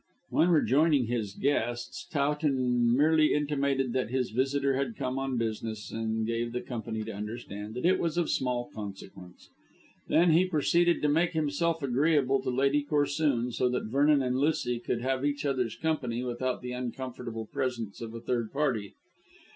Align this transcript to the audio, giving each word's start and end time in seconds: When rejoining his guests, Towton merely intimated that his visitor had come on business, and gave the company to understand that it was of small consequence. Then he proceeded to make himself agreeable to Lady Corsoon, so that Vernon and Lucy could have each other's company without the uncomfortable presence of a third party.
When 0.31 0.49
rejoining 0.49 1.05
his 1.05 1.35
guests, 1.35 2.07
Towton 2.09 2.97
merely 2.97 3.35
intimated 3.35 3.93
that 3.93 4.09
his 4.09 4.31
visitor 4.31 4.73
had 4.73 4.95
come 4.97 5.19
on 5.19 5.37
business, 5.37 5.91
and 5.91 6.25
gave 6.25 6.53
the 6.53 6.61
company 6.61 7.03
to 7.03 7.13
understand 7.13 7.75
that 7.75 7.85
it 7.85 7.99
was 7.99 8.17
of 8.17 8.27
small 8.31 8.67
consequence. 8.73 9.49
Then 10.07 10.31
he 10.31 10.45
proceeded 10.47 11.03
to 11.03 11.07
make 11.07 11.33
himself 11.33 11.83
agreeable 11.83 12.41
to 12.41 12.49
Lady 12.49 12.83
Corsoon, 12.83 13.51
so 13.51 13.69
that 13.69 13.91
Vernon 13.91 14.23
and 14.23 14.39
Lucy 14.39 14.79
could 14.79 15.01
have 15.01 15.23
each 15.23 15.45
other's 15.45 15.75
company 15.75 16.23
without 16.23 16.63
the 16.63 16.71
uncomfortable 16.71 17.45
presence 17.45 18.01
of 18.01 18.15
a 18.15 18.19
third 18.21 18.51
party. 18.51 18.95